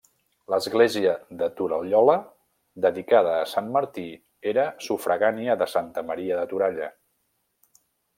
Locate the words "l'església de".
0.51-1.49